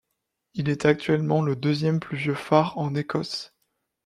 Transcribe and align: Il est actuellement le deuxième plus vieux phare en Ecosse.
Il 0.55 0.67
est 0.69 0.85
actuellement 0.85 1.43
le 1.43 1.55
deuxième 1.55 1.99
plus 1.99 2.17
vieux 2.17 2.33
phare 2.33 2.75
en 2.79 2.91
Ecosse. 2.95 3.53